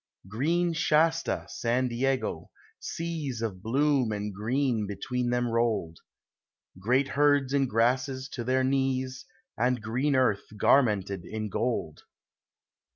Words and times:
Green 0.27 0.73
Shasta, 0.73 1.45
San 1.47 1.87
Diego, 1.89 2.49
seas 2.79 3.43
Of 3.43 3.61
bloom 3.61 4.11
and 4.11 4.33
green 4.33 4.87
between 4.87 5.29
them 5.29 5.47
rolled. 5.47 5.99
Great 6.79 7.09
herds 7.09 7.53
in 7.53 7.67
grasses 7.67 8.27
to 8.29 8.43
their 8.43 8.63
knees, 8.63 9.25
And 9.59 9.79
green 9.79 10.15
earth 10.15 10.45
garmented 10.57 11.23
in 11.23 11.49
gold. 11.49 12.01